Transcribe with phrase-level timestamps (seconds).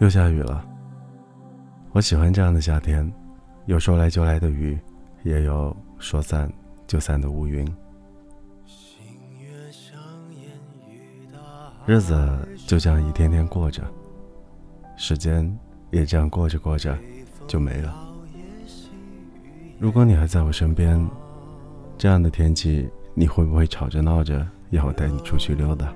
[0.00, 0.64] 又下雨了。
[1.92, 3.10] 我喜欢这样的夏天，
[3.66, 4.78] 有说来就来的雨，
[5.24, 6.50] 也有说散
[6.86, 7.66] 就散的乌云。
[11.84, 13.82] 日子就这样一天天过着，
[14.96, 15.58] 时间
[15.90, 16.96] 也这样过着过着
[17.46, 18.06] 就没了。
[19.80, 21.08] 如果你还在我身边，
[21.96, 25.92] 这样的天气，你会不会吵着闹着要我带你出去溜达？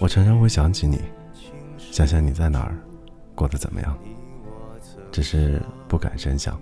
[0.00, 1.00] 我常常会想起你，
[1.76, 2.74] 想想你在哪儿，
[3.34, 3.98] 过得怎么样，
[5.10, 6.56] 只是不敢深想，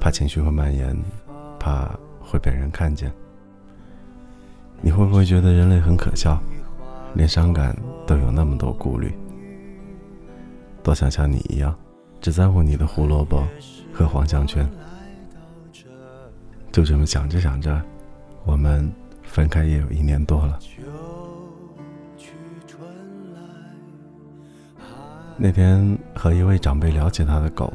[0.00, 0.96] 怕情绪会蔓延，
[1.60, 1.88] 怕
[2.20, 3.12] 会被人看见。
[4.80, 6.42] 你会不会觉得人类很可笑，
[7.14, 9.14] 连伤感都有那么多顾虑？
[10.82, 11.72] 多想像你一样，
[12.20, 13.46] 只在乎你的胡萝卜
[13.92, 14.68] 和黄项圈。
[16.72, 17.80] 就这么想着想着，
[18.44, 20.58] 我们分开也有一年多了。
[25.36, 27.72] 那天和一位长辈聊起他的狗，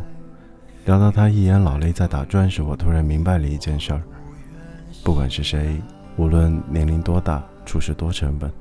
[0.85, 4.01] 聊到他一眼老泪在打转时，我突然明白了一件事儿：
[5.03, 5.81] 不管是谁。
[6.15, 8.51] 无论年龄多大，处事多沉稳，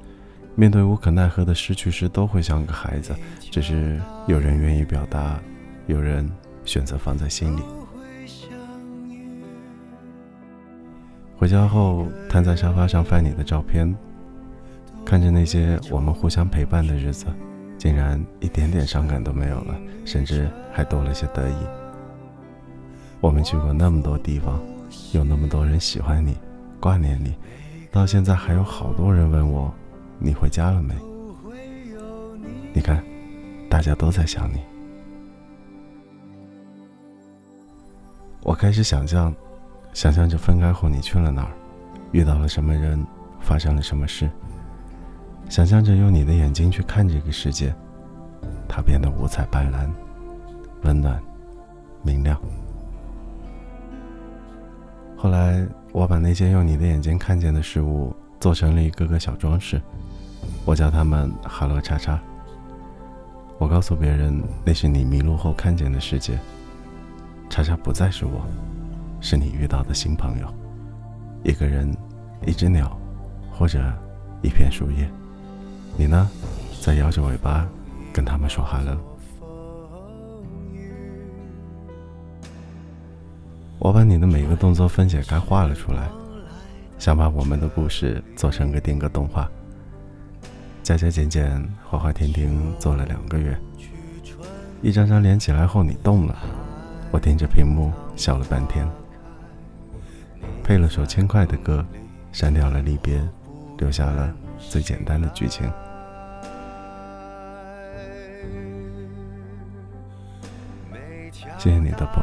[0.54, 3.14] 面对无可奈何的失去时，都会像个孩子。
[3.50, 5.40] 只是有人愿意表达，
[5.86, 6.30] 有人
[6.66, 7.62] 选择放在心里。
[11.38, 13.96] 回家后，瘫在沙发上翻你的照片，
[15.02, 17.24] 看着那些我们互相陪伴的日子，
[17.78, 21.56] 竟然一点点伤感都没有了，甚至还多了些得意。
[23.20, 24.60] 我们去过那么多地方，
[25.12, 26.36] 有那么多人喜欢你。
[26.78, 27.34] 挂念你，
[27.90, 29.72] 到现在还有好多人问我，
[30.18, 30.94] 你回家了没？
[32.72, 33.02] 你看，
[33.68, 34.60] 大家都在想你。
[38.42, 39.34] 我开始想象，
[39.94, 41.52] 想象着分开后你去了哪儿，
[42.12, 43.04] 遇到了什么人，
[43.40, 44.30] 发生了什么事。
[45.48, 47.74] 想象着用你的眼睛去看这个世界，
[48.68, 49.88] 它变得五彩斑斓，
[50.82, 51.22] 温暖，
[52.02, 52.38] 明亮。
[55.16, 59.80] 后来，我把那些用你的眼睛看见的事物做成了一个个小装饰，
[60.64, 62.20] 我叫它们“哈喽叉叉”。
[63.58, 66.38] 我告诉别人，那是你迷路后看见的世界。
[67.48, 68.44] 叉叉不再是我，
[69.20, 70.54] 是你遇到的新朋友，
[71.44, 71.96] 一个人，
[72.44, 72.94] 一只鸟，
[73.50, 73.80] 或者
[74.42, 75.08] 一片树叶。
[75.98, 76.28] 你呢，
[76.80, 77.66] 在摇着尾巴
[78.12, 78.96] 跟他们说 “hello”。
[83.78, 86.08] 我把你的每个动作分解开画了出来，
[86.98, 89.48] 想把我们的故事做成个定格动画。
[90.82, 93.58] 加加减减，画画停停，做了两个月。
[94.82, 96.36] 一张张连起来后，你动了，
[97.10, 98.86] 我盯着屏幕笑了半天。
[100.62, 101.84] 配了首轻快的歌，
[102.32, 103.20] 删掉了离别，
[103.78, 105.70] 留下了最简单的剧情。
[111.58, 112.22] 谢谢你的宝。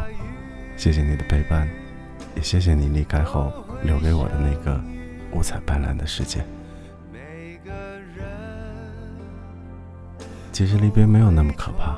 [0.75, 1.69] 谢谢你的陪伴，
[2.35, 3.53] 也谢谢你离开后
[3.83, 4.81] 留给我的那个
[5.31, 6.43] 五彩斑斓的世界。
[10.51, 11.95] 其实离别没有那么可怕，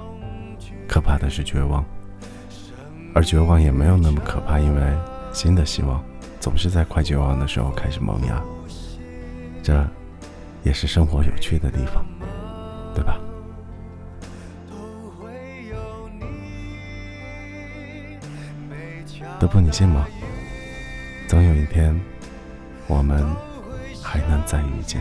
[0.87, 1.85] 可怕的是绝望，
[3.13, 4.81] 而绝望也没有那么可怕，因为
[5.31, 6.03] 新的希望
[6.39, 8.43] 总是在快绝望的时候开始萌芽。
[9.63, 9.85] 这，
[10.63, 12.05] 也是生活有趣的地方，
[12.93, 13.17] 对吧？
[19.45, 20.07] 德普，你信吗？
[21.27, 21.95] 总有一天，
[22.87, 23.23] 我们
[24.01, 24.99] 还能再遇见。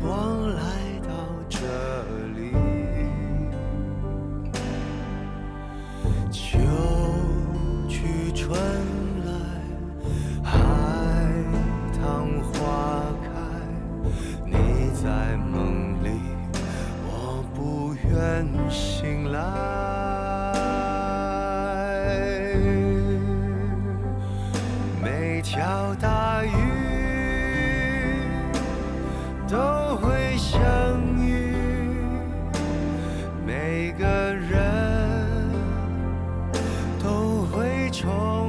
[0.00, 0.62] 光来
[1.02, 1.08] 到
[1.48, 1.58] 这
[2.36, 2.52] 里
[6.30, 6.58] 秋
[7.88, 8.58] 去春
[9.26, 9.32] 来。
[10.42, 10.50] 海
[11.92, 13.28] 棠花开
[14.44, 14.52] 你
[14.94, 16.08] 在梦里
[17.04, 19.38] 我不愿醒来。
[25.02, 26.17] 每条大
[38.00, 38.47] 重